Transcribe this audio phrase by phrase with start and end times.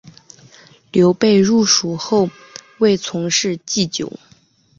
[0.91, 2.27] 刘备入蜀后
[2.79, 4.11] 为从事祭酒。